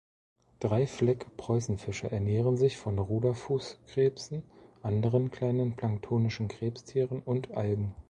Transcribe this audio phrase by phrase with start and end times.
[0.61, 4.41] Dreifleck-Preußenfische ernähren sich von Ruderfußkrebsen,
[4.81, 7.93] anderen kleinen planktonischen Krebstieren und Algen.